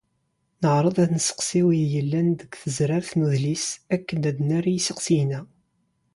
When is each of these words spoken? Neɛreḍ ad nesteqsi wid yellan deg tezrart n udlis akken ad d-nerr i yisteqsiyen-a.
Neɛreḍ 0.61 0.97
ad 1.03 1.09
nesteqsi 1.13 1.61
wid 1.65 1.83
yellan 1.93 2.27
deg 2.39 2.51
tezrart 2.61 3.11
n 3.15 3.23
udlis 3.27 3.67
akken 3.95 4.19
ad 4.29 4.35
d-nerr 4.37 4.65
i 4.67 4.73
yisteqsiyen-a. 4.73 5.41